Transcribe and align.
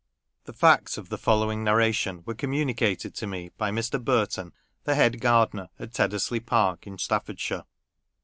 THE 0.45 0.53
facts 0.53 0.97
of 0.97 1.09
the 1.09 1.17
following 1.19 1.63
narration 1.63 2.23
were 2.25 2.33
communicated 2.33 3.13
to 3.13 3.27
me 3.27 3.51
by 3.55 3.69
Mr. 3.69 4.03
Burton, 4.03 4.51
the 4.83 4.95
head 4.95 5.21
gardener 5.21 5.69
at 5.77 5.93
Teddesley 5.93 6.39
Park, 6.43 6.87
in 6.87 6.97
Stafford 6.97 7.39
shire. 7.39 7.65